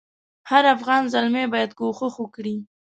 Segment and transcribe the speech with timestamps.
[0.49, 2.55] هر افغان زلمی باید کوښښ وکړي.